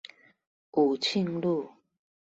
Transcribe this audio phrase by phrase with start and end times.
[0.71, 1.69] 武慶路